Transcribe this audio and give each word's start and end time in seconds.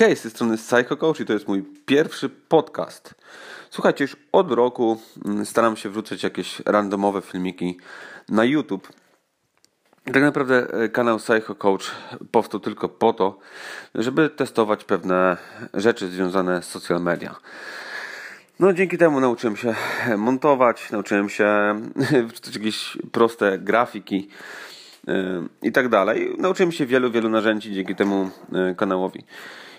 Hej, 0.00 0.16
z 0.16 0.22
tej 0.22 0.30
strony 0.30 0.56
Psycho 0.56 0.96
Coach 0.96 1.20
i 1.20 1.24
to 1.24 1.32
jest 1.32 1.48
mój 1.48 1.64
pierwszy 1.86 2.28
podcast. 2.28 3.14
Słuchajcie, 3.70 4.04
już 4.04 4.16
od 4.32 4.52
roku 4.52 5.00
mm, 5.24 5.46
staram 5.46 5.76
się 5.76 5.90
wrzucać 5.90 6.22
jakieś 6.22 6.60
randomowe 6.60 7.22
filmiki 7.22 7.78
na 8.28 8.44
YouTube. 8.44 8.88
Tak 10.04 10.22
naprawdę 10.22 10.66
e, 10.72 10.88
kanał 10.88 11.18
Psycho 11.18 11.54
Coach 11.54 11.90
powstał 12.30 12.60
tylko 12.60 12.88
po 12.88 13.12
to, 13.12 13.38
żeby 13.94 14.30
testować 14.30 14.84
pewne 14.84 15.36
rzeczy 15.74 16.08
związane 16.08 16.62
z 16.62 16.68
social 16.68 17.02
media. 17.02 17.36
No 18.60 18.72
dzięki 18.72 18.98
temu 18.98 19.20
nauczyłem 19.20 19.56
się 19.56 19.74
montować, 20.16 20.90
nauczyłem 20.90 21.28
się 21.28 21.80
wrzucać 22.28 22.56
jakieś 22.56 22.98
proste 23.12 23.58
grafiki 23.58 24.28
e, 25.08 25.46
i 25.62 25.72
tak 25.72 25.88
dalej. 25.88 26.34
Nauczyłem 26.38 26.72
się 26.72 26.86
wielu, 26.86 27.10
wielu 27.10 27.28
narzędzi 27.28 27.74
dzięki 27.74 27.94
temu 27.94 28.30
e, 28.52 28.74
kanałowi. 28.74 29.24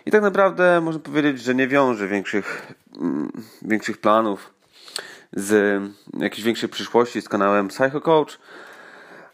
I 0.05 0.11
tak 0.11 0.21
naprawdę 0.21 0.81
można 0.81 1.01
powiedzieć, 1.01 1.41
że 1.41 1.55
nie 1.55 1.67
wiąże 1.67 2.07
większych, 2.07 2.73
mm, 3.01 3.31
większych 3.61 3.97
planów 3.97 4.53
z 5.33 5.81
jakiejś 6.19 6.43
większej 6.43 6.69
przyszłości 6.69 7.21
z 7.21 7.29
kanałem 7.29 7.67
Psycho 7.67 8.01
Coach, 8.01 8.39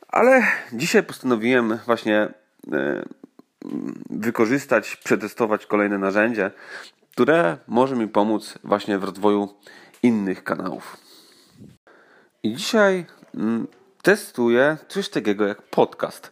ale 0.08 0.44
dzisiaj 0.74 1.04
postanowiłem 1.04 1.80
właśnie 1.86 2.30
e, 2.74 3.06
wykorzystać, 4.10 4.96
przetestować 4.96 5.66
kolejne 5.66 5.98
narzędzie, 5.98 6.52
które 7.12 7.58
może 7.68 7.96
mi 7.96 8.08
pomóc 8.08 8.60
właśnie 8.64 9.00
w 9.00 9.04
rozwoju 9.04 9.50
innych 10.04 10.44
kanałów. 10.44 10.98
I 12.44 12.56
dzisiaj 12.56 13.06
mm, 13.36 13.68
testuję 14.02 14.78
coś 14.88 15.10
takiego 15.10 15.48
jak 15.48 15.62
podcast. 15.62 16.32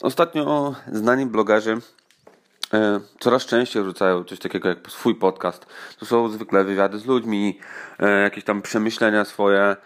Ostatnio 0.00 0.74
znani 0.92 1.26
blogerzy 1.26 1.78
coraz 3.20 3.46
częściej 3.46 3.82
wrzucają 3.82 4.24
coś 4.24 4.38
takiego 4.38 4.68
jak 4.68 4.78
swój 4.88 5.14
podcast. 5.14 5.66
To 5.98 6.06
są 6.06 6.28
zwykle 6.28 6.64
wywiady 6.64 6.98
z 6.98 7.06
ludźmi, 7.06 7.58
e, 7.98 8.20
jakieś 8.20 8.44
tam 8.44 8.62
przemyślenia 8.62 9.24
swoje 9.24 9.76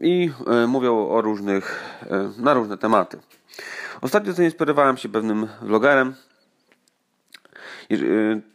i 0.00 0.30
e, 0.46 0.66
mówią 0.66 1.08
o 1.08 1.20
różnych, 1.20 1.84
na 2.38 2.54
różne 2.54 2.78
tematy. 2.78 3.18
Ostatnio 4.00 4.32
zainspirowałem 4.32 4.96
się 4.96 5.08
pewnym 5.08 5.48
vlogerem. 5.62 6.14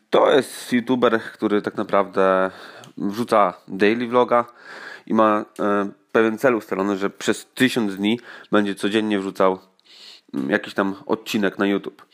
To 0.09 0.31
jest 0.31 0.73
youtuber, 0.73 1.21
który 1.21 1.61
tak 1.61 1.75
naprawdę 1.75 2.51
wrzuca 2.97 3.53
daily 3.67 4.07
vloga 4.07 4.45
i 5.07 5.13
ma 5.13 5.45
pewien 6.11 6.37
cel 6.37 6.55
ustalony, 6.55 6.97
że 6.97 7.09
przez 7.09 7.47
tysiąc 7.55 7.95
dni 7.95 8.19
będzie 8.51 8.75
codziennie 8.75 9.19
wrzucał 9.19 9.59
mm, 10.33 10.49
jakiś 10.49 10.73
tam 10.73 10.95
odcinek 11.05 11.57
na 11.57 11.67
YouTube. 11.67 12.05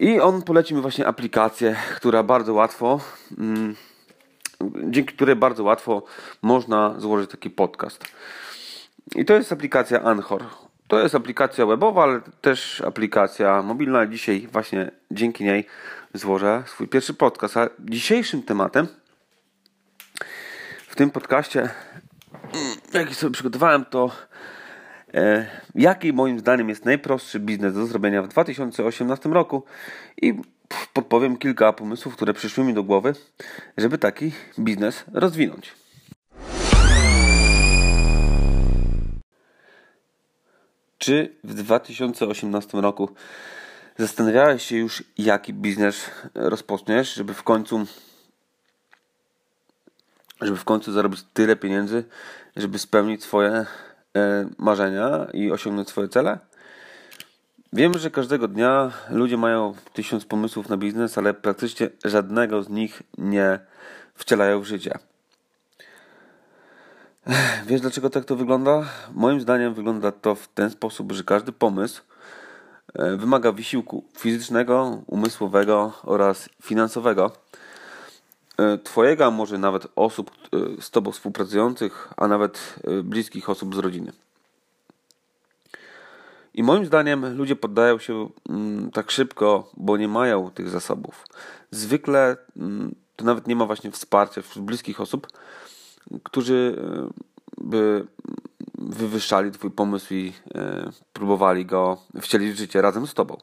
I 0.00 0.20
on 0.20 0.42
poleci 0.42 0.74
mi 0.74 0.80
właśnie 0.80 1.06
aplikację, 1.06 1.76
która 1.96 2.22
bardzo 2.22 2.54
łatwo, 2.54 3.00
mm, 3.38 3.76
dzięki 4.90 5.14
której 5.14 5.36
bardzo 5.36 5.64
łatwo 5.64 6.02
można 6.42 6.94
złożyć 6.98 7.30
taki 7.30 7.50
podcast. 7.50 8.04
I 9.16 9.24
to 9.24 9.34
jest 9.34 9.52
aplikacja 9.52 10.02
Anchor. 10.02 10.44
To 10.88 11.00
jest 11.00 11.14
aplikacja 11.14 11.66
webowa, 11.66 12.02
ale 12.02 12.20
też 12.40 12.80
aplikacja 12.80 13.62
mobilna. 13.62 14.06
Dzisiaj 14.06 14.48
właśnie 14.52 14.90
dzięki 15.10 15.44
niej 15.44 15.66
złożę 16.14 16.62
swój 16.66 16.88
pierwszy 16.88 17.14
podcast. 17.14 17.56
A 17.56 17.68
dzisiejszym 17.78 18.42
tematem 18.42 18.86
w 20.88 20.96
tym 20.96 21.10
podcaście, 21.10 21.60
mm, 21.60 22.76
jaki 22.92 23.14
sobie 23.14 23.32
przygotowałem, 23.32 23.84
to 23.84 24.10
jaki 25.74 26.12
moim 26.12 26.38
zdaniem 26.38 26.68
jest 26.68 26.84
najprostszy 26.84 27.40
biznes 27.40 27.74
do 27.74 27.86
zrobienia 27.86 28.22
w 28.22 28.28
2018 28.28 29.28
roku 29.28 29.62
i 30.22 30.34
podpowiem 30.92 31.36
kilka 31.36 31.72
pomysłów, 31.72 32.16
które 32.16 32.34
przyszły 32.34 32.64
mi 32.64 32.74
do 32.74 32.82
głowy, 32.82 33.14
żeby 33.76 33.98
taki 33.98 34.32
biznes 34.58 35.04
rozwinąć. 35.12 35.72
Czy 40.98 41.34
w 41.44 41.54
2018 41.54 42.80
roku 42.80 43.08
zastanawiałeś 43.98 44.62
się 44.62 44.76
już, 44.76 45.04
jaki 45.18 45.54
biznes 45.54 46.10
rozpoczniesz, 46.34 47.14
żeby 47.14 47.34
w 47.34 47.42
końcu 47.42 47.86
żeby 50.40 50.58
w 50.58 50.64
końcu 50.64 50.92
zarobić 50.92 51.20
tyle 51.32 51.56
pieniędzy, 51.56 52.04
żeby 52.56 52.78
spełnić 52.78 53.22
swoje 53.22 53.50
E, 53.50 53.66
marzenia 54.58 55.26
i 55.32 55.50
osiągnąć 55.50 55.88
swoje 55.88 56.08
cele? 56.08 56.38
Wiem, 57.72 57.98
że 57.98 58.10
każdego 58.10 58.48
dnia 58.48 58.92
ludzie 59.10 59.36
mają 59.36 59.74
tysiąc 59.92 60.24
pomysłów 60.24 60.68
na 60.68 60.76
biznes, 60.76 61.18
ale 61.18 61.34
praktycznie 61.34 61.88
żadnego 62.04 62.62
z 62.62 62.68
nich 62.68 63.02
nie 63.18 63.58
wcielają 64.14 64.60
w 64.60 64.64
życie. 64.64 64.98
Wiesz 67.66 67.80
dlaczego 67.80 68.10
tak 68.10 68.24
to 68.24 68.36
wygląda? 68.36 68.84
Moim 69.14 69.40
zdaniem 69.40 69.74
wygląda 69.74 70.12
to 70.12 70.34
w 70.34 70.48
ten 70.48 70.70
sposób, 70.70 71.12
że 71.12 71.24
każdy 71.24 71.52
pomysł 71.52 72.02
e, 72.94 73.16
wymaga 73.16 73.52
wysiłku 73.52 74.04
fizycznego, 74.18 75.02
umysłowego 75.06 75.92
oraz 76.02 76.48
finansowego 76.62 77.32
E, 77.32 77.63
twojego, 78.84 79.24
a 79.26 79.30
może 79.30 79.58
nawet 79.58 79.86
osób 79.96 80.30
e, 80.30 80.82
z 80.82 80.90
Tobą 80.90 81.12
współpracujących, 81.12 82.12
a 82.16 82.28
nawet 82.28 82.74
e, 82.84 83.02
bliskich 83.02 83.50
osób 83.50 83.74
z 83.74 83.78
rodziny. 83.78 84.12
I 86.54 86.62
moim 86.62 86.86
zdaniem 86.86 87.36
ludzie 87.36 87.56
poddają 87.56 87.98
się 87.98 88.28
mm, 88.48 88.90
tak 88.90 89.10
szybko, 89.10 89.70
bo 89.76 89.96
nie 89.96 90.08
mają 90.08 90.50
tych 90.50 90.68
zasobów. 90.68 91.26
Zwykle 91.70 92.36
mm, 92.56 92.94
to 93.16 93.24
nawet 93.24 93.46
nie 93.46 93.56
ma 93.56 93.66
właśnie 93.66 93.90
wsparcia 93.90 94.42
wśród 94.42 94.64
bliskich 94.64 95.00
osób, 95.00 95.26
którzy 96.22 96.76
by 97.58 98.06
wywyższali 98.78 99.50
Twój 99.50 99.70
pomysł 99.70 100.14
i 100.14 100.32
próbowali 101.12 101.66
go 101.66 101.98
wcielić 102.20 102.52
w 102.52 102.58
życie 102.58 102.82
razem 102.82 103.06
z 103.06 103.14
Tobą. 103.14 103.36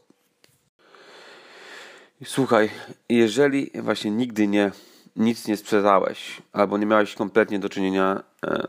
Słuchaj, 2.26 2.70
jeżeli 3.10 3.72
właśnie 3.82 4.12
nigdy 4.12 4.48
nie 4.48 4.72
nic 5.16 5.48
nie 5.48 5.58
sprzedałeś 5.58 6.42
albo 6.54 6.78
nie 6.78 6.86
miałeś 6.86 7.16
kompletnie 7.16 7.60
do 7.60 7.70
czynienia 7.70 8.24
e, 8.46 8.68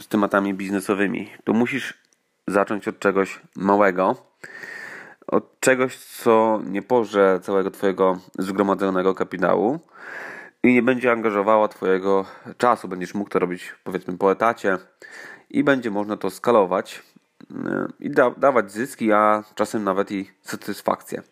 z 0.00 0.08
tematami 0.08 0.54
biznesowymi, 0.54 1.30
to 1.44 1.52
musisz 1.52 1.94
zacząć 2.46 2.88
od 2.88 2.98
czegoś 2.98 3.40
małego, 3.56 4.16
od 5.26 5.60
czegoś, 5.60 5.96
co 5.96 6.60
nie 6.66 6.82
pożre 6.82 7.40
całego 7.42 7.70
Twojego 7.70 8.18
zgromadzonego 8.38 9.14
kapitału 9.14 9.80
i 10.62 10.74
nie 10.74 10.82
będzie 10.82 11.12
angażowało 11.12 11.68
Twojego 11.68 12.24
czasu. 12.58 12.88
Będziesz 12.88 13.14
mógł 13.14 13.30
to 13.30 13.38
robić 13.38 13.74
powiedzmy 13.84 14.18
po 14.18 14.32
etacie 14.32 14.78
i 15.50 15.64
będzie 15.64 15.90
można 15.90 16.16
to 16.16 16.30
skalować 16.30 17.02
e, 17.50 17.86
i 18.00 18.10
da 18.10 18.30
dawać 18.30 18.72
zyski, 18.72 19.12
a 19.12 19.44
czasem 19.54 19.84
nawet 19.84 20.12
i 20.12 20.30
satysfakcję. 20.42 21.22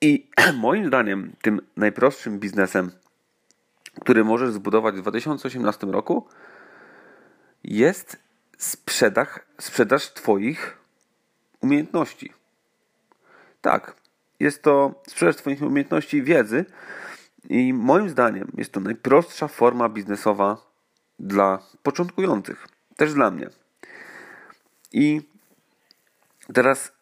I 0.00 0.26
moim 0.66 0.86
zdaniem 0.86 1.32
tym 1.42 1.60
najprostszym 1.76 2.38
biznesem 2.38 2.90
który 4.00 4.24
możesz 4.24 4.52
zbudować 4.52 4.94
w 4.94 5.00
2018 5.02 5.86
roku, 5.86 6.28
jest 7.64 8.18
sprzedaż, 8.58 9.28
sprzedaż 9.60 10.12
Twoich 10.12 10.78
umiejętności. 11.60 12.32
Tak, 13.60 13.96
jest 14.40 14.62
to 14.62 15.02
sprzedaż 15.08 15.36
Twoich 15.36 15.62
umiejętności 15.62 16.16
i 16.16 16.22
wiedzy, 16.22 16.64
i 17.48 17.74
moim 17.74 18.08
zdaniem 18.08 18.52
jest 18.56 18.72
to 18.72 18.80
najprostsza 18.80 19.48
forma 19.48 19.88
biznesowa 19.88 20.56
dla 21.18 21.58
początkujących, 21.82 22.68
też 22.96 23.14
dla 23.14 23.30
mnie. 23.30 23.50
I 24.92 25.22
teraz 26.54 26.92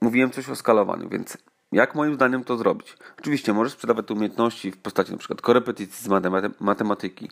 mówiłem 0.00 0.30
coś 0.30 0.48
o 0.48 0.56
skalowaniu, 0.56 1.08
więc 1.08 1.38
jak 1.72 1.94
moim 1.94 2.14
zdaniem 2.14 2.44
to 2.44 2.56
zrobić? 2.56 2.96
Oczywiście 3.18 3.52
możesz 3.52 3.72
sprzedawać 3.72 4.06
te 4.06 4.14
umiejętności 4.14 4.72
w 4.72 4.76
postaci 4.76 5.12
np. 5.12 5.34
korepetycji 5.42 6.04
z 6.04 6.08
matematyki, 6.60 7.30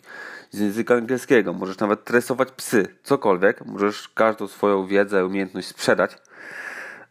z 0.51 0.59
języka 0.59 0.95
angielskiego, 0.95 1.53
możesz 1.53 1.77
nawet 1.77 2.03
tresować 2.03 2.51
psy, 2.51 2.95
cokolwiek, 3.03 3.65
możesz 3.65 4.09
każdą 4.09 4.47
swoją 4.47 4.87
wiedzę, 4.87 5.25
umiejętność 5.25 5.67
sprzedać, 5.67 6.17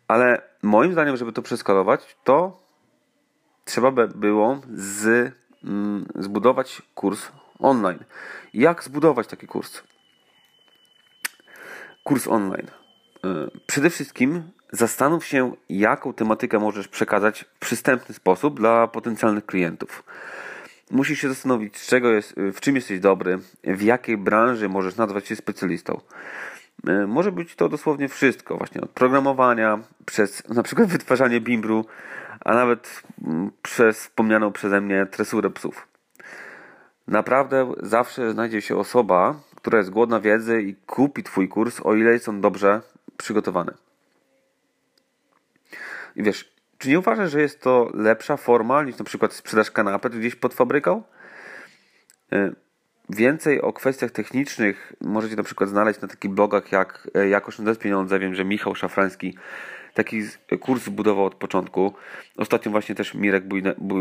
ale 0.09 0.43
moim 0.63 0.93
zdaniem, 0.93 1.17
żeby 1.17 1.33
to 1.33 1.43
przeskalować, 1.43 2.17
to 2.25 2.65
trzeba 3.65 3.91
by 3.91 4.09
było 4.09 4.61
z, 4.75 5.33
mm, 5.65 6.07
zbudować 6.15 6.83
kurs 6.95 7.29
online. 7.59 8.05
Jak 8.55 8.85
zbudować 8.85 9.27
taki 9.27 9.47
kurs? 9.47 9.83
Kurs 12.05 12.29
online. 12.29 12.67
E, 13.25 13.49
przede 13.67 13.91
wszystkim 13.91 14.51
Zastanów 14.75 15.25
się, 15.27 15.53
jaką 15.69 16.13
tematykę 16.13 16.59
możesz 16.59 16.89
przekazać 16.89 17.41
w 17.41 17.59
przystępny 17.59 18.15
sposób 18.15 18.61
dla 18.61 18.87
potencjalnych 18.87 19.47
klientów. 19.47 20.05
Musisz 20.91 21.19
się 21.19 21.29
zastanowić, 21.29 21.75
czego 21.87 22.11
jest, 22.11 22.35
w 22.37 22.61
czym 22.61 22.77
jesteś 22.77 23.01
dobry, 23.01 23.39
w 23.65 23.83
jakiej 23.83 24.17
branży 24.17 24.69
możesz 24.69 24.97
nazwać 24.97 25.27
się 25.27 25.37
specjalistą. 25.37 26.01
E, 26.87 27.07
może 27.07 27.33
być 27.33 27.55
to 27.55 27.69
dosłownie 27.69 28.09
wszystko, 28.09 28.57
właśnie 28.57 28.81
od 28.81 28.91
programowania, 28.91 29.79
przez 30.07 30.49
na 30.49 30.63
przykład 30.63 30.89
wytwarzanie 30.97 31.41
bimbru, 31.41 31.85
a 32.41 32.55
nawet 32.55 33.03
mm, 33.25 33.51
przez 33.63 33.99
wspomnianą 34.01 34.53
przeze 34.53 34.81
mnie 34.81 35.07
tresurę 35.07 35.51
psów. 35.51 35.89
Naprawdę 37.09 37.73
zawsze 37.83 38.33
znajdzie 38.33 38.63
się 38.63 38.77
osoba, 38.77 39.35
która 39.57 39.79
jest 39.79 39.91
głodna 39.91 40.21
wiedzy 40.21 40.63
i 40.63 40.75
kupi 40.75 41.23
Twój 41.23 41.49
kurs, 41.49 41.81
o 41.85 41.95
ile 41.95 42.19
są 42.19 42.41
dobrze 42.41 42.81
przygotowane. 43.17 43.85
I 46.17 46.23
wiesz, 46.23 46.55
czy 46.79 46.89
nie 46.89 46.99
uważasz, 46.99 47.31
że 47.31 47.41
jest 47.41 47.63
to 47.63 47.91
lepsza 47.95 48.37
forma 48.37 48.83
niż 48.83 48.99
na 48.99 49.05
przykład 49.05 49.33
sprzedaż 49.33 49.71
kanapet 49.71 50.17
gdzieś 50.17 50.35
pod 50.35 50.55
fabryką? 50.55 51.03
E, 52.33 52.53
więcej 53.11 53.61
o 53.61 53.73
kwestiach 53.73 54.11
technicznych 54.11 54.93
możecie 55.01 55.37
na 55.37 55.43
przykład 55.43 55.71
znaleźć 55.71 56.01
na 56.01 56.09
takich 56.09 56.31
blogach 56.31 56.73
jak 56.73 57.09
e, 57.15 57.29
Jak 57.29 57.49
oszczędzać 57.49 57.79
pieniądze. 57.79 58.19
Wiem, 58.19 58.35
że 58.35 58.45
Michał 58.45 58.75
Szafrański 58.75 59.39
taki 59.95 60.23
kurs 60.61 60.89
budował 60.89 61.25
od 61.25 61.35
początku. 61.35 61.95
Ostatnio 62.37 62.71
właśnie 62.73 62.95
też 62.95 63.15
Mirek 63.15 63.45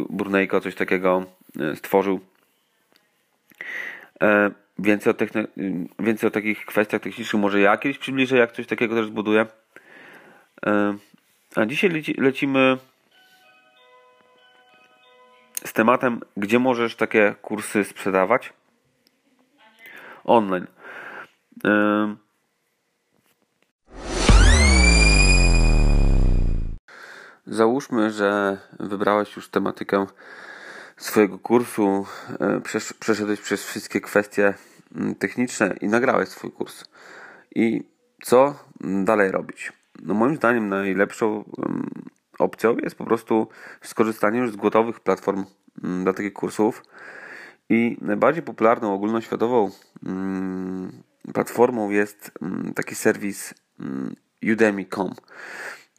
Burnejko 0.10 0.62
coś 0.62 0.75
takiego 0.75 1.25
e, 1.60 1.75
stworzył. 1.75 2.19
Więcej 4.80 5.12
o, 5.12 5.13
techni- 5.13 5.48
więcej 6.00 6.27
o 6.27 6.31
takich 6.31 6.65
kwestiach 6.65 7.01
technicznych 7.01 7.42
może 7.42 7.60
ja 7.60 7.77
kiedyś 7.77 7.98
przybliżę, 7.98 8.38
jak 8.38 8.51
coś 8.51 8.68
takiego 8.68 8.95
też 8.95 9.07
zbuduję. 9.07 9.45
A 11.55 11.65
dzisiaj 11.65 11.89
leci, 11.89 12.13
lecimy 12.13 12.77
z 15.65 15.73
tematem, 15.73 16.19
gdzie 16.38 16.59
możesz 16.59 16.95
takie 16.95 17.35
kursy 17.41 17.83
sprzedawać 17.83 18.53
online. 20.23 20.67
Załóżmy, 27.45 28.11
że 28.11 28.57
wybrałeś 28.79 29.35
już 29.35 29.50
tematykę 29.50 30.05
swojego 30.97 31.39
kursu, 31.39 32.05
e, 32.39 32.61
przeszedłeś 33.00 33.41
przez 33.41 33.65
wszystkie 33.65 34.01
kwestie 34.01 34.53
mm, 34.95 35.15
techniczne 35.15 35.75
i 35.81 35.88
nagrałeś 35.88 36.29
swój 36.29 36.51
kurs. 36.51 36.85
I 37.55 37.83
co 38.21 38.55
dalej 38.81 39.31
robić? 39.31 39.82
No 40.03 40.13
moim 40.13 40.35
zdaniem 40.35 40.69
najlepszą 40.69 41.44
opcją 42.39 42.77
jest 42.77 42.95
po 42.95 43.05
prostu 43.05 43.47
skorzystanie 43.81 44.39
już 44.39 44.51
z 44.51 44.55
gotowych 44.55 45.00
platform 45.00 45.45
dla 46.03 46.13
takich 46.13 46.33
kursów. 46.33 46.83
I 47.69 47.97
najbardziej 48.01 48.44
popularną 48.44 48.94
ogólnoświatową 48.94 49.71
platformą 51.33 51.89
jest 51.89 52.31
taki 52.75 52.95
serwis 52.95 53.53
udemy.com. 54.51 55.13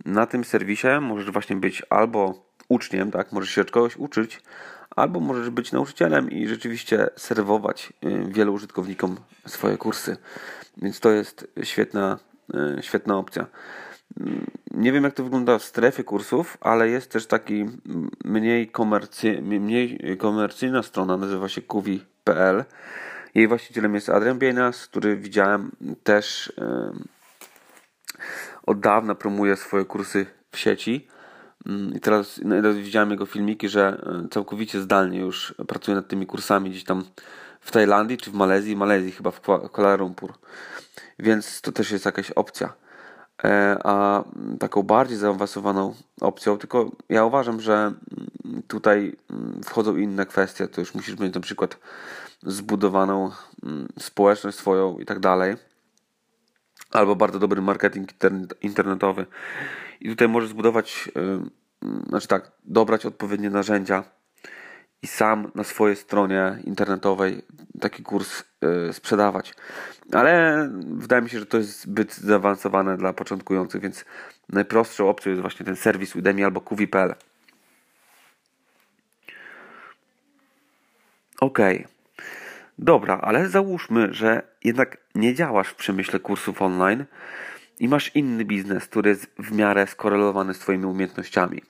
Na 0.04 0.26
tym 0.26 0.44
serwisie 0.44 0.86
możesz 1.00 1.30
właśnie 1.30 1.56
być 1.56 1.82
albo 1.90 2.44
uczniem, 2.68 3.10
tak, 3.10 3.32
możesz 3.32 3.50
się 3.50 3.64
kogoś 3.64 3.96
uczyć, 3.96 4.42
albo 4.90 5.20
możesz 5.20 5.50
być 5.50 5.72
nauczycielem 5.72 6.30
i 6.30 6.48
rzeczywiście 6.48 7.08
serwować 7.16 7.92
y, 8.04 8.24
wielu 8.28 8.52
użytkownikom 8.52 9.16
swoje 9.46 9.76
kursy. 9.76 10.16
Więc 10.76 11.00
to 11.00 11.10
jest 11.10 11.46
świetna, 11.62 12.18
y, 12.78 12.82
świetna 12.82 13.16
opcja. 13.16 13.46
Nie 14.70 14.92
wiem, 14.92 15.04
jak 15.04 15.14
to 15.14 15.24
wygląda 15.24 15.58
w 15.58 15.64
strefie 15.64 16.04
kursów, 16.04 16.58
ale 16.60 16.88
jest 16.88 17.10
też 17.10 17.26
taki 17.26 17.66
mniej, 18.24 18.68
komercy, 18.68 19.42
mniej 19.42 20.16
komercyjna 20.18 20.82
strona, 20.82 21.16
nazywa 21.16 21.48
się 21.48 21.62
kuwi.pl. 21.62 22.64
Jej 23.34 23.48
właścicielem 23.48 23.94
jest 23.94 24.08
Adrian 24.08 24.38
Bienas, 24.38 24.86
który 24.86 25.16
widziałem 25.16 25.70
też 26.02 26.52
od 28.66 28.80
dawna 28.80 29.14
promuje 29.14 29.56
swoje 29.56 29.84
kursy 29.84 30.26
w 30.50 30.58
sieci. 30.58 31.08
I 31.94 32.00
teraz, 32.00 32.40
teraz 32.48 32.76
widziałem 32.76 33.10
jego 33.10 33.26
filmiki, 33.26 33.68
że 33.68 34.04
całkowicie 34.30 34.80
zdalnie 34.80 35.20
już 35.20 35.54
pracuje 35.68 35.94
nad 35.94 36.08
tymi 36.08 36.26
kursami 36.26 36.70
gdzieś 36.70 36.84
tam 36.84 37.04
w 37.60 37.70
Tajlandii 37.70 38.16
czy 38.16 38.30
w 38.30 38.34
Malezji, 38.34 38.76
Malezji 38.76 39.12
chyba 39.12 39.30
w 39.30 39.40
Kuala 39.40 39.96
Lumpur. 39.96 40.32
Więc 41.18 41.60
to 41.60 41.72
też 41.72 41.90
jest 41.90 42.04
jakaś 42.04 42.30
opcja. 42.30 42.72
E, 43.44 43.78
a 43.84 44.24
taką 44.58 44.82
bardziej 44.82 45.18
zaawansowaną 45.18 45.94
opcją, 46.20 46.58
tylko 46.58 46.90
ja 47.08 47.24
uważam, 47.24 47.60
że 47.60 47.92
tutaj 48.68 49.16
wchodzą 49.64 49.96
inne 49.96 50.26
kwestie, 50.26 50.68
to 50.68 50.80
już 50.80 50.94
musisz 50.94 51.18
mieć 51.18 51.34
na 51.34 51.40
przykład 51.40 51.78
zbudowaną 52.42 53.30
społeczność 53.98 54.58
swoją 54.58 54.98
i 54.98 55.04
tak 55.04 55.20
dalej, 55.20 55.56
albo 56.90 57.16
bardzo 57.16 57.38
dobry 57.38 57.62
marketing 57.62 58.08
internetowy. 58.62 59.26
I 60.00 60.08
tutaj 60.08 60.28
możesz 60.28 60.50
zbudować, 60.50 61.10
znaczy 62.08 62.28
tak, 62.28 62.52
dobrać 62.64 63.06
odpowiednie 63.06 63.50
narzędzia 63.50 64.04
i 65.04 65.06
sam 65.06 65.50
na 65.54 65.64
swojej 65.64 65.96
stronie 65.96 66.58
internetowej 66.64 67.42
taki 67.80 68.02
kurs 68.02 68.44
y, 68.88 68.92
sprzedawać. 68.92 69.54
Ale 70.12 70.68
wydaje 70.86 71.22
mi 71.22 71.30
się, 71.30 71.38
że 71.38 71.46
to 71.46 71.56
jest 71.56 71.80
zbyt 71.80 72.14
zaawansowane 72.14 72.96
dla 72.96 73.12
początkujących, 73.12 73.82
więc 73.82 74.04
najprostszą 74.48 75.08
opcją 75.08 75.30
jest 75.30 75.42
właśnie 75.42 75.66
ten 75.66 75.76
serwis 75.76 76.16
Udemy 76.16 76.44
albo 76.44 76.60
Kuwi.pl. 76.60 77.14
Ok. 81.40 81.58
Dobra, 82.78 83.18
ale 83.22 83.48
załóżmy, 83.48 84.14
że 84.14 84.42
jednak 84.64 84.96
nie 85.14 85.34
działasz 85.34 85.68
w 85.68 85.74
przemyśle 85.74 86.20
kursów 86.20 86.62
online 86.62 87.04
i 87.80 87.88
masz 87.88 88.16
inny 88.16 88.44
biznes, 88.44 88.86
który 88.86 89.10
jest 89.10 89.26
w 89.38 89.52
miarę 89.52 89.86
skorelowany 89.86 90.54
z 90.54 90.58
Twoimi 90.58 90.84
umiejętnościami. 90.84 91.62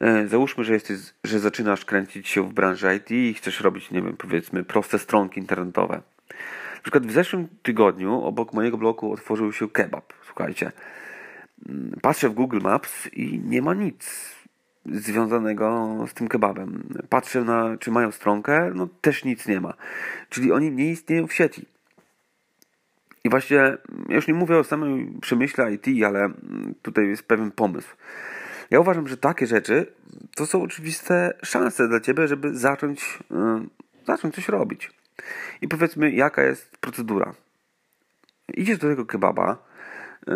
E, 0.00 0.28
załóżmy, 0.28 0.64
że 0.64 0.72
jesteś, 0.72 0.98
że 1.24 1.38
zaczynasz 1.38 1.84
kręcić 1.84 2.28
się 2.28 2.48
w 2.48 2.52
branży 2.52 2.96
IT 2.96 3.10
i 3.10 3.34
chcesz 3.34 3.60
robić, 3.60 3.90
nie 3.90 4.02
wiem, 4.02 4.16
powiedzmy, 4.16 4.64
proste 4.64 4.98
stronki 4.98 5.40
internetowe. 5.40 6.02
Na 6.74 6.82
przykład 6.82 7.06
w 7.06 7.12
zeszłym 7.12 7.48
tygodniu 7.62 8.22
obok 8.22 8.52
mojego 8.52 8.78
bloku 8.78 9.12
otworzył 9.12 9.52
się 9.52 9.68
kebab. 9.68 10.12
Słuchajcie, 10.26 10.72
mm, 11.68 11.98
patrzę 12.02 12.28
w 12.28 12.34
Google 12.34 12.60
Maps 12.62 13.06
i 13.12 13.38
nie 13.44 13.62
ma 13.62 13.74
nic 13.74 14.34
związanego 14.86 15.96
z 16.08 16.14
tym 16.14 16.28
kebabem. 16.28 16.88
Patrzę 17.08 17.44
na, 17.44 17.76
czy 17.76 17.90
mają 17.90 18.12
stronkę, 18.12 18.72
no 18.74 18.88
też 19.00 19.24
nic 19.24 19.46
nie 19.46 19.60
ma. 19.60 19.74
Czyli 20.28 20.52
oni 20.52 20.70
nie 20.70 20.90
istnieją 20.90 21.26
w 21.26 21.32
sieci. 21.32 21.66
I 23.24 23.30
właśnie, 23.30 23.56
ja 23.56 23.78
już 24.08 24.28
nie 24.28 24.34
mówię 24.34 24.58
o 24.58 24.64
samym 24.64 25.20
przemyśle 25.20 25.72
IT, 25.72 25.86
ale 26.06 26.30
tutaj 26.82 27.08
jest 27.08 27.22
pewien 27.22 27.50
pomysł. 27.50 27.96
Ja 28.70 28.80
uważam, 28.80 29.08
że 29.08 29.16
takie 29.16 29.46
rzeczy 29.46 29.86
to 30.36 30.46
są 30.46 30.62
oczywiste 30.62 31.34
szanse 31.42 31.88
dla 31.88 32.00
ciebie, 32.00 32.28
żeby 32.28 32.58
zacząć, 32.58 33.18
yy, 33.30 33.66
zacząć 34.06 34.34
coś 34.34 34.48
robić. 34.48 34.90
I 35.60 35.68
powiedzmy, 35.68 36.10
jaka 36.10 36.42
jest 36.42 36.78
procedura. 36.78 37.34
Idziesz 38.54 38.78
do 38.78 38.88
tego 38.88 39.06
kebaba, 39.06 39.56
yy, 40.26 40.34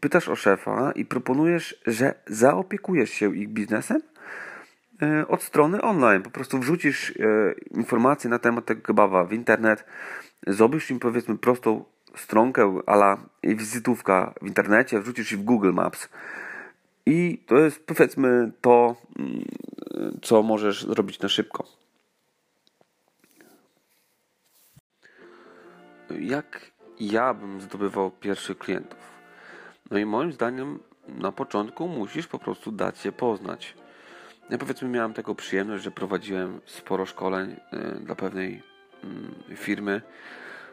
pytasz 0.00 0.28
o 0.28 0.36
szefa 0.36 0.92
i 0.92 1.04
proponujesz, 1.04 1.80
że 1.86 2.14
zaopiekujesz 2.26 3.10
się 3.10 3.36
ich 3.36 3.48
biznesem 3.48 4.02
yy, 5.00 5.26
od 5.26 5.42
strony 5.42 5.82
online. 5.82 6.22
Po 6.22 6.30
prostu 6.30 6.58
wrzucisz 6.58 7.10
y, 7.10 7.54
informacje 7.70 8.30
na 8.30 8.38
temat 8.38 8.64
tego 8.64 8.82
kebaba 8.82 9.24
w 9.24 9.32
internet, 9.32 9.84
zrobisz 10.46 10.90
im 10.90 10.98
powiedzmy 10.98 11.38
prostą 11.38 11.84
stronkę 12.16 12.80
ala 12.86 13.18
wizytówka 13.42 14.34
w 14.42 14.46
internecie, 14.46 15.00
wrzucisz 15.00 15.32
ich 15.32 15.38
w 15.38 15.44
Google 15.44 15.72
Maps 15.72 16.08
i 17.06 17.38
to 17.46 17.56
jest 17.58 17.86
powiedzmy 17.86 18.52
to, 18.60 18.96
mm, 19.18 19.44
co 20.22 20.42
możesz 20.42 20.84
zrobić 20.84 21.20
na 21.20 21.28
szybko. 21.28 21.64
Jak 26.20 26.70
ja 27.00 27.34
bym 27.34 27.60
zdobywał 27.60 28.10
pierwszych 28.10 28.58
klientów? 28.58 28.98
No 29.90 29.98
i 29.98 30.04
moim 30.04 30.32
zdaniem 30.32 30.78
na 31.08 31.32
początku 31.32 31.88
musisz 31.88 32.26
po 32.26 32.38
prostu 32.38 32.72
dać 32.72 32.98
się 32.98 33.12
poznać. 33.12 33.74
Ja 34.50 34.58
powiedzmy 34.58 34.88
miałem 34.88 35.12
taką 35.14 35.34
przyjemność, 35.34 35.84
że 35.84 35.90
prowadziłem 35.90 36.60
sporo 36.66 37.06
szkoleń 37.06 37.56
y, 37.96 38.00
dla 38.00 38.14
pewnej 38.14 38.62
mm, 39.04 39.34
firmy 39.56 40.02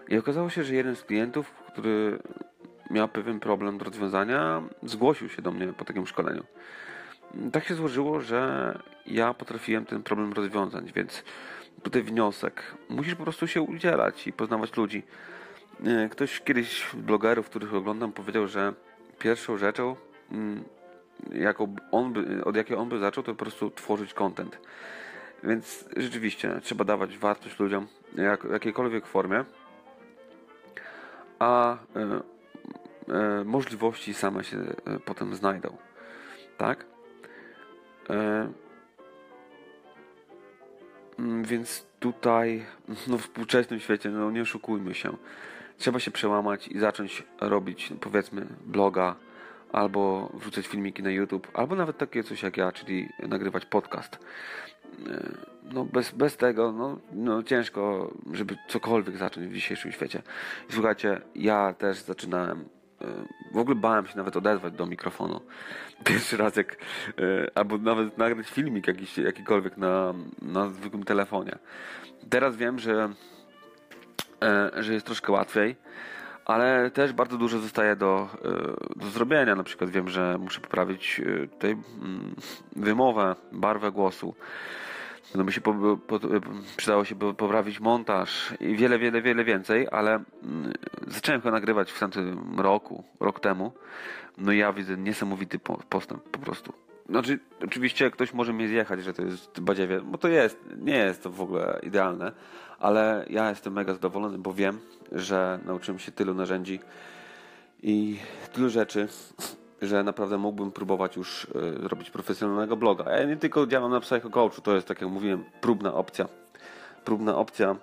i 0.08 0.18
okazało 0.18 0.50
się, 0.50 0.64
że 0.64 0.76
jeden 0.76 0.96
z 0.96 1.04
klientów, 1.04 1.52
który 1.52 2.20
miał 2.92 3.08
pewien 3.08 3.40
problem 3.40 3.78
do 3.78 3.86
rozwiązania, 3.86 4.64
zgłosił 4.84 5.30
się 5.30 5.42
do 5.42 5.52
mnie 5.52 5.68
po 5.68 5.86
takim 5.86 6.08
szkoleniu. 6.08 6.44
Tak 7.52 7.64
się 7.66 7.76
złożyło, 7.76 8.22
że 8.22 8.80
ja 9.06 9.34
potrafiłem 9.34 9.86
ten 9.86 10.04
problem 10.04 10.34
rozwiązać, 10.34 10.92
więc 10.92 11.24
tutaj 11.84 12.04
wniosek. 12.04 12.64
Musisz 12.90 13.16
po 13.16 13.24
prostu 13.24 13.48
się 13.48 13.62
udzielać 13.62 14.28
i 14.28 14.34
poznawać 14.34 14.78
ludzi. 14.78 15.04
E, 15.86 16.10
ktoś 16.10 16.40
kiedyś 16.40 16.90
blogerów, 16.94 17.50
których 17.50 17.74
oglądam, 17.74 18.12
powiedział, 18.12 18.48
że 18.48 18.74
pierwszą 19.20 19.58
rzeczą, 19.58 19.96
mm, 20.32 20.64
jaką 21.34 21.76
on 21.92 22.14
by, 22.14 22.46
od 22.46 22.56
jakiej 22.56 22.78
on 22.78 22.90
by 22.90 23.00
zaczął, 23.00 23.24
to 23.24 23.32
po 23.32 23.38
prostu 23.38 23.72
tworzyć 23.72 24.14
content. 24.14 24.58
Więc 25.44 25.86
rzeczywiście 25.98 26.60
trzeba 26.64 26.86
dawać 26.86 27.18
wartość 27.18 27.60
ludziom 27.60 27.88
jak, 28.16 28.48
w 28.48 28.52
jakiejkolwiek 28.52 29.06
formie. 29.06 29.46
A 31.40 31.78
E, 31.96 32.22
możliwości 33.46 34.14
same 34.14 34.44
się 34.44 34.58
e, 34.58 35.00
potem 35.06 35.36
znajdą. 35.36 35.78
Tak? 36.58 36.86
E, 38.10 38.50
mm, 41.20 41.44
więc 41.44 41.86
tutaj, 42.00 42.66
no 43.08 43.18
w 43.18 43.22
współczesnym 43.22 43.80
świecie, 43.80 44.10
no 44.10 44.32
nie 44.32 44.42
oszukujmy 44.42 44.94
się, 44.94 45.18
trzeba 45.78 46.00
się 46.00 46.12
przełamać 46.12 46.68
i 46.68 46.80
zacząć 46.80 47.24
robić, 47.40 47.94
powiedzmy, 48.02 48.48
bloga, 48.66 49.16
albo 49.72 50.32
wrzucać 50.34 50.68
filmiki 50.68 51.04
na 51.04 51.12
YouTube, 51.12 51.48
albo 51.54 51.76
nawet 51.76 51.98
takie 51.98 52.24
coś 52.24 52.44
jak 52.44 52.58
ja, 52.58 52.72
czyli 52.72 53.10
nagrywać 53.28 53.66
podcast. 53.66 54.20
E, 55.08 55.32
no 55.64 55.86
bez, 55.86 56.12
bez 56.12 56.38
tego 56.38 56.72
no, 56.72 57.00
no 57.12 57.44
ciężko, 57.44 58.14
żeby 58.34 58.58
cokolwiek 58.68 59.18
zacząć 59.18 59.48
w 59.48 59.54
dzisiejszym 59.54 59.92
świecie. 59.92 60.22
słuchajcie, 60.70 61.22
ja 61.36 61.74
też 61.74 62.02
zaczynałem 62.02 62.60
e, 62.60 62.81
w 63.52 63.58
ogóle 63.58 63.76
bałem 63.76 64.08
się 64.08 64.18
nawet 64.18 64.38
odezwać 64.38 64.74
do 64.74 64.86
mikrofonu. 64.86 65.42
Pierwszy 66.04 66.38
raz 66.38 66.56
jak, 66.56 66.78
e, 67.20 67.52
albo 67.56 67.78
nawet 67.78 68.18
nagrać 68.18 68.48
filmik 68.48 68.88
jakiś, 68.88 69.18
jakikolwiek 69.18 69.78
na, 69.78 70.14
na 70.42 70.70
zwykłym 70.70 71.04
telefonie. 71.04 71.58
Teraz 72.30 72.56
wiem, 72.56 72.80
że, 72.80 73.10
że 74.78 74.94
jest 74.94 75.06
troszkę 75.06 75.32
łatwiej 75.32 75.76
ale 76.46 76.92
też 76.92 77.14
bardzo 77.14 77.38
dużo 77.38 77.60
zostaje 77.60 77.96
do, 77.96 78.30
e, 78.46 79.00
do 79.00 79.08
zrobienia. 79.08 79.56
Na 79.56 79.64
przykład 79.64 79.90
wiem, 79.90 80.10
że 80.10 80.38
muszę 80.38 80.62
poprawić 80.62 81.22
e, 81.26 81.48
tutaj 81.48 81.72
mm, 81.72 82.36
wymowę, 82.76 83.36
barwę 83.52 83.92
głosu. 83.92 84.36
No 85.36 85.44
by 85.44 85.52
się 85.52 85.62
po, 85.62 85.98
po, 86.08 86.20
przydało 86.78 87.06
się 87.06 87.16
poprawić 87.16 87.80
montaż 87.80 88.54
i 88.60 88.76
wiele, 88.76 89.00
wiele, 89.00 89.22
wiele 89.22 89.44
więcej, 89.44 89.88
ale 89.92 90.12
mm, 90.14 90.74
zacząłem 91.08 91.42
go 91.42 91.52
nagrywać 91.52 91.92
w 91.92 92.00
tamtym 92.00 92.60
roku, 92.60 93.04
rok 93.20 93.40
temu. 93.40 93.72
No 94.38 94.52
ja 94.52 94.74
widzę 94.74 94.98
niesamowity 94.98 95.60
postęp 95.90 96.24
po 96.24 96.40
prostu. 96.40 96.74
Znaczy, 97.10 97.40
oczywiście 97.64 98.12
ktoś 98.12 98.34
może 98.34 98.54
mnie 98.54 98.68
zjechać, 98.68 99.04
że 99.04 99.14
to 99.14 99.22
jest 99.22 99.60
badziewie, 99.60 100.02
bo 100.02 100.18
to 100.18 100.28
jest, 100.28 100.60
nie 100.78 100.98
jest 100.98 101.24
to 101.24 101.30
w 101.30 101.42
ogóle 101.42 101.80
idealne, 101.84 102.32
ale 102.80 103.26
ja 103.30 103.50
jestem 103.50 103.74
mega 103.74 103.94
zadowolony, 103.94 104.38
bo 104.38 104.54
wiem, 104.54 104.80
że 105.12 105.60
nauczyłem 105.66 106.00
się 106.00 106.12
tylu 106.12 106.34
narzędzi 106.34 106.80
i 107.84 108.20
tylu 108.54 108.70
rzeczy, 108.70 109.08
że 109.82 110.04
naprawdę 110.04 110.38
mógłbym 110.38 110.72
próbować 110.72 111.16
już 111.16 111.46
y, 111.46 111.50
robić 111.88 112.10
profesjonalnego 112.10 112.78
bloga. 112.78 113.18
Ja 113.18 113.26
nie 113.26 113.38
tylko 113.38 113.68
działam 113.68 113.92
na 113.92 114.00
Psycho 114.00 114.30
Coachu, 114.30 114.62
to 114.62 114.76
jest, 114.76 114.88
tak 114.88 115.02
jak 115.02 115.10
mówiłem, 115.10 115.44
próbna 115.62 115.94
opcja. 115.94 116.28
Próbna 117.06 117.36
opcja 117.36 117.76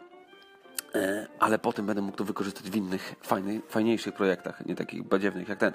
E, 0.94 1.26
ale 1.38 1.58
potem 1.58 1.86
będę 1.86 2.02
mógł 2.02 2.16
to 2.16 2.24
wykorzystać 2.24 2.70
w 2.70 2.76
innych, 2.76 3.14
fajnych, 3.22 3.62
fajniejszych 3.68 4.14
projektach, 4.14 4.66
nie 4.66 4.74
takich 4.74 5.02
badziewnych 5.02 5.48
jak 5.48 5.58
ten. 5.58 5.72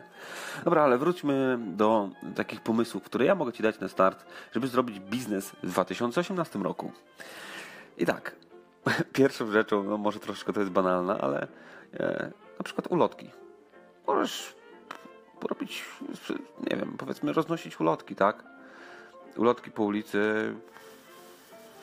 Dobra, 0.63 0.84
ale 0.84 0.98
wróćmy 0.98 1.60
do 1.62 2.10
takich 2.36 2.62
pomysłów, 2.62 3.03
które 3.03 3.25
ja 3.25 3.36
mogę 3.36 3.53
Ci 3.53 3.63
dać 3.63 3.80
na 3.80 3.88
start, 3.88 4.25
żeby 4.51 4.68
zrobić 4.68 5.00
biznes 5.00 5.50
w 5.63 5.68
2018 5.68 6.60
roku. 6.60 6.92
I 7.98 8.06
tak, 8.06 8.36
pierwszą 9.13 9.51
rzeczą, 9.51 9.84
no 9.84 9.98
może 9.98 10.20
troszkę 10.20 10.53
to 10.53 10.60
jest 10.60 10.72
banalna, 10.72 11.18
ale 11.18 11.48
e, 11.94 12.32
na 12.60 12.63
przykład 12.63 12.88
ulotki. 12.88 13.30
Możesz 14.08 14.56
robić, 15.48 15.86
nie 16.72 16.78
wiem, 16.78 16.96
powiedzmy 16.98 17.34
roznosić 17.34 17.80
ulotki, 17.80 18.16
tak? 18.16 18.44
Ulotki 19.38 19.72
po 19.72 19.84
ulicy, 19.84 20.54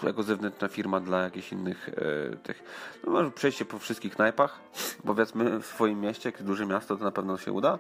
jako 0.03 0.23
zewnętrzna 0.23 0.69
firma 0.69 1.01
dla 1.01 1.23
jakichś 1.23 1.53
innych 1.53 1.89
e, 1.89 2.37
tych. 2.37 2.63
No 3.05 3.13
może 3.13 3.31
przejść 3.31 3.65
po 3.65 3.79
wszystkich 3.79 4.15
knajpach, 4.15 4.61
powiedzmy 5.07 5.61
w 5.61 5.67
swoim 5.67 6.01
mieście, 6.01 6.29
jak 6.29 6.43
duże 6.43 6.67
miasto, 6.67 6.97
to 6.97 7.05
na 7.05 7.11
pewno 7.11 7.39
się 7.39 7.53
uda. 7.53 7.79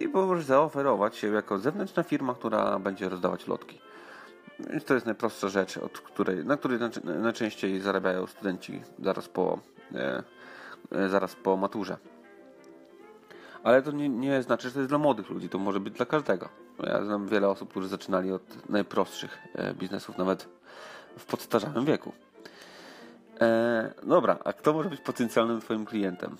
I 0.00 0.08
możesz 0.08 0.44
zaoferować 0.44 1.16
się 1.16 1.28
jako 1.28 1.58
zewnętrzna 1.58 2.02
firma, 2.02 2.34
która 2.34 2.78
będzie 2.78 3.08
rozdawać 3.08 3.46
lotki. 3.46 3.80
Więc 4.60 4.84
to 4.84 4.94
jest 4.94 5.06
najprostsza 5.06 5.48
rzecz, 5.48 5.76
od 5.76 5.98
której, 5.98 6.44
na 6.44 6.56
której 6.56 6.78
najczęściej 7.04 7.80
zarabiają 7.80 8.26
studenci 8.26 8.82
zaraz 8.98 9.28
po, 9.28 9.58
e, 9.94 10.22
e, 10.92 11.08
zaraz 11.08 11.34
po 11.34 11.56
maturze. 11.56 11.96
Ale 13.62 13.82
to 13.82 13.90
nie, 13.90 14.08
nie, 14.08 14.42
znaczy, 14.42 14.68
że 14.68 14.74
to 14.74 14.80
jest 14.80 14.90
dla 14.90 14.98
młodych 14.98 15.30
ludzi, 15.30 15.48
to 15.48 15.58
może 15.58 15.80
być 15.80 15.94
dla 15.94 16.06
każdego. 16.06 16.48
Ja 16.82 17.04
znam 17.04 17.28
wiele 17.28 17.48
osób, 17.48 17.70
którzy 17.70 17.88
zaczynali 17.88 18.32
od 18.32 18.70
najprostszych 18.70 19.38
e, 19.54 19.74
biznesów, 19.74 20.18
nawet 20.18 20.48
w 21.18 21.26
podstarzałym 21.26 21.84
wieku. 21.84 22.12
E, 23.40 23.92
dobra, 24.02 24.38
a 24.44 24.52
kto 24.52 24.72
może 24.72 24.90
być 24.90 25.00
potencjalnym 25.00 25.60
Twoim 25.60 25.86
klientem? 25.86 26.36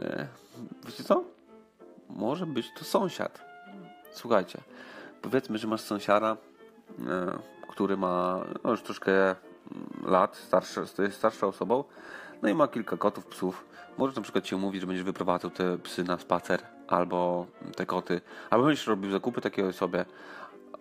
E, 0.00 0.26
wiecie 0.86 1.04
co? 1.04 1.24
Może 2.10 2.46
być 2.46 2.66
to 2.78 2.84
sąsiad. 2.84 3.40
Słuchajcie, 4.12 4.60
powiedzmy, 5.22 5.58
że 5.58 5.68
masz 5.68 5.80
sąsiada, 5.80 6.36
e, 7.08 7.38
który 7.68 7.96
ma 7.96 8.44
no, 8.64 8.70
już 8.70 8.82
troszkę 8.82 9.34
lat, 10.06 10.36
starszy, 10.36 10.80
jest 10.98 11.16
starszą 11.16 11.48
osobą, 11.48 11.84
no 12.42 12.48
i 12.48 12.54
ma 12.54 12.68
kilka 12.68 12.96
kotów, 12.96 13.26
psów. 13.26 13.64
Może 13.98 14.16
na 14.16 14.22
przykład 14.22 14.46
się 14.46 14.56
mówi, 14.56 14.80
że 14.80 14.86
będziesz 14.86 15.04
wyprowadzał 15.04 15.50
te 15.50 15.78
psy 15.78 16.04
na 16.04 16.18
spacer, 16.18 16.62
albo 16.88 17.46
te 17.76 17.86
koty, 17.86 18.20
albo 18.50 18.66
będziesz 18.66 18.86
robił 18.86 19.10
zakupy 19.10 19.40
takiej 19.40 19.64
osobie, 19.64 20.04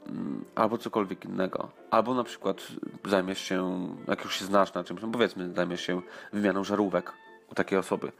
Mm, 0.07 0.45
albo 0.55 0.77
cokolwiek 0.77 1.25
innego. 1.25 1.69
Albo 1.91 2.13
na 2.13 2.23
przykład 2.23 2.67
zajmiesz 3.05 3.41
się, 3.41 3.87
jak 4.07 4.23
już 4.23 4.39
się 4.39 4.45
znasz 4.45 4.73
na 4.73 4.83
czymś, 4.83 5.01
no 5.01 5.07
powiedzmy, 5.07 5.53
zajmiesz 5.55 5.81
się 5.81 6.01
wymianą 6.33 6.63
żarówek 6.63 7.13
u 7.51 7.55
takiej 7.55 7.77
osoby. 7.77 8.11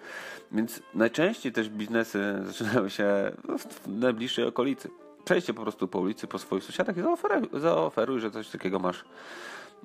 Więc 0.52 0.82
najczęściej 0.94 1.52
też 1.52 1.70
biznesy 1.70 2.36
zaczynają 2.48 2.90
się 2.90 3.32
w 3.58 3.88
najbliższej 3.88 4.46
okolicy. 4.46 4.90
Przejście 5.26 5.54
po 5.54 5.62
prostu 5.62 5.88
po 5.88 6.00
ulicy, 6.00 6.28
po 6.28 6.40
swoich 6.40 6.64
sąsiadach 6.64 6.98
i 6.98 7.02
zaoferuj, 7.02 7.50
zaoferuj 7.54 8.20
że 8.20 8.32
coś 8.32 8.50
takiego 8.50 8.80
masz, 8.80 9.06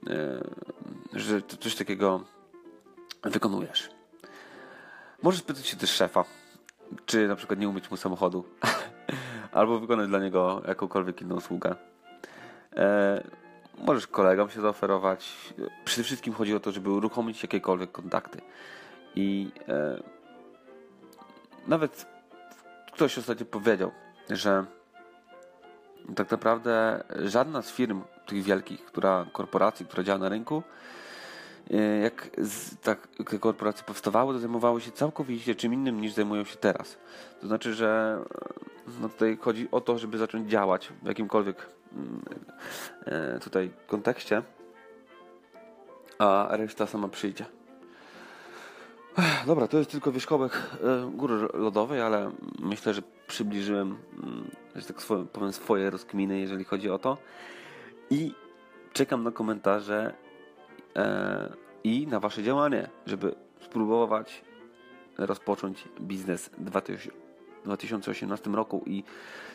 yy, 0.06 1.20
że 1.20 1.42
coś 1.42 1.74
takiego 1.74 2.24
wykonujesz. 3.22 3.90
Możesz 5.22 5.42
pytać 5.42 5.66
się 5.66 5.76
też 5.76 5.90
szefa, 5.90 6.24
czy 7.06 7.28
na 7.28 7.36
przykład 7.36 7.58
nie 7.60 7.68
umyć 7.68 7.90
mu 7.90 7.96
samochodu. 7.96 8.44
albo 9.52 9.78
wykonać 9.78 10.08
dla 10.08 10.18
niego 10.18 10.62
jakąkolwiek 10.68 11.22
inną 11.22 11.36
usługę. 11.36 11.74
E, 12.76 13.22
możesz 13.78 14.06
kolegom 14.06 14.50
się 14.50 14.60
zaoferować. 14.60 15.36
Przede 15.84 16.04
wszystkim 16.04 16.34
chodzi 16.34 16.54
o 16.54 16.60
to, 16.60 16.72
żeby 16.72 16.90
uruchomić 16.90 17.42
jakiekolwiek 17.42 17.92
kontakty. 17.92 18.40
I 19.14 19.50
e, 19.68 20.02
nawet 21.66 22.06
ktoś 22.92 23.18
ostatnio 23.18 23.46
powiedział, 23.46 23.92
że 24.30 24.64
tak 26.16 26.30
naprawdę 26.30 27.04
żadna 27.24 27.62
z 27.62 27.70
firm 27.70 28.02
tych 28.26 28.42
wielkich, 28.42 28.84
która 28.84 29.26
korporacji, 29.32 29.86
która 29.86 30.02
działa 30.02 30.18
na 30.18 30.28
rynku, 30.28 30.62
e, 31.70 31.98
jak 31.98 32.30
tak, 32.82 33.08
te 33.30 33.38
korporacje 33.38 33.84
powstawały, 33.84 34.34
to 34.34 34.40
zajmowały 34.40 34.80
się 34.80 34.90
całkowicie 34.90 35.54
czym 35.54 35.74
innym 35.74 36.00
niż 36.00 36.12
zajmują 36.12 36.44
się 36.44 36.56
teraz. 36.56 36.98
To 37.40 37.46
znaczy, 37.46 37.74
że 37.74 38.18
no 39.00 39.08
tutaj 39.08 39.38
chodzi 39.40 39.68
o 39.70 39.80
to, 39.80 39.98
żeby 39.98 40.18
zacząć 40.18 40.50
działać 40.50 40.92
w 41.02 41.06
jakimkolwiek 41.06 41.66
mm, 41.92 42.22
e, 43.04 43.38
tutaj 43.38 43.70
kontekście, 43.86 44.42
a 46.18 46.48
reszta 46.50 46.86
sama 46.86 47.08
przyjdzie. 47.08 47.44
Dobra, 49.46 49.68
to 49.68 49.78
jest 49.78 49.90
tylko 49.90 50.12
wierzchołek 50.12 50.52
e, 50.82 51.10
góry 51.14 51.34
lodowej, 51.54 52.00
ale 52.00 52.30
myślę, 52.58 52.94
że 52.94 53.02
przybliżyłem, 53.26 53.96
mm, 54.22 54.50
że 54.76 54.86
tak 54.86 54.96
powiem, 55.32 55.52
swoje 55.52 55.90
rozkminy, 55.90 56.40
jeżeli 56.40 56.64
chodzi 56.64 56.90
o 56.90 56.98
to. 56.98 57.16
I 58.10 58.34
czekam 58.92 59.22
na 59.24 59.30
komentarze 59.30 60.14
e, 60.24 60.27
i 61.84 62.06
na 62.06 62.20
Wasze 62.20 62.42
działanie, 62.42 62.88
żeby 63.06 63.34
spróbować 63.60 64.42
rozpocząć 65.18 65.88
biznes 66.00 66.50
2000 66.58 67.28
2018 67.64 68.50
roku 68.50 68.82
i 68.86 69.04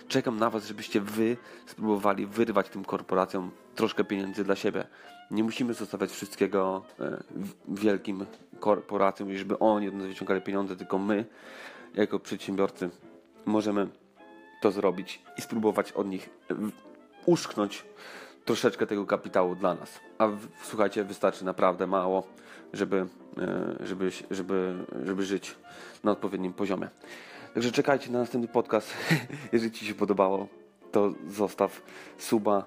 czekam 0.07 0.39
na 0.39 0.49
Was, 0.49 0.67
żebyście 0.67 1.01
Wy 1.01 1.37
spróbowali 1.65 2.25
wyrwać 2.25 2.69
tym 2.69 2.85
korporacjom 2.85 3.51
troszkę 3.75 4.03
pieniędzy 4.03 4.43
dla 4.43 4.55
siebie. 4.55 4.87
Nie 5.31 5.43
musimy 5.43 5.73
zostawiać 5.73 6.11
wszystkiego 6.11 6.83
e, 6.99 7.23
wielkim 7.67 8.25
korporacjom, 8.59 9.37
żeby 9.37 9.59
oni 9.59 9.87
od 9.87 9.93
nas 9.93 10.07
wyciągali 10.07 10.41
pieniądze, 10.41 10.75
tylko 10.75 10.97
my, 10.97 11.25
jako 11.93 12.19
przedsiębiorcy, 12.19 12.89
możemy 13.45 13.87
to 14.61 14.71
zrobić 14.71 15.21
i 15.37 15.41
spróbować 15.41 15.91
od 15.91 16.07
nich 16.07 16.29
uszknąć 17.25 17.85
troszeczkę 18.45 18.87
tego 18.87 19.05
kapitału 19.05 19.55
dla 19.55 19.75
nas. 19.75 19.99
A 20.17 20.29
słuchajcie, 20.63 21.03
wystarczy 21.03 21.45
naprawdę 21.45 21.87
mało, 21.87 22.23
żeby, 22.73 23.05
e, 23.37 23.75
żeby, 23.85 24.11
żeby, 24.31 24.75
żeby 25.05 25.23
żyć 25.23 25.55
na 26.03 26.11
odpowiednim 26.11 26.53
poziomie. 26.53 26.89
Także 27.53 27.71
czekajcie 27.71 28.11
na 28.11 28.19
następny 28.19 28.47
podcast. 28.47 28.93
Jeżeli 29.53 29.71
Ci 29.71 29.85
się 29.85 29.95
podobało, 29.95 30.47
to 30.91 31.13
zostaw 31.27 31.81
suba 32.17 32.65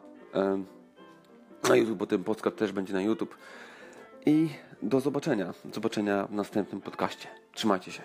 na 1.69 1.77
YouTube, 1.77 1.99
bo 1.99 2.07
ten 2.07 2.25
podcast 2.25 2.57
też 2.57 2.73
będzie 2.73 2.93
na 2.93 3.03
YouTube. 3.03 3.37
I 4.27 4.49
do 4.83 5.01
zobaczenia. 5.01 5.55
Zobaczenia 5.73 6.27
w 6.27 6.33
następnym 6.33 6.81
podcaście. 6.81 7.29
Trzymajcie 7.53 7.93
się. 7.93 8.03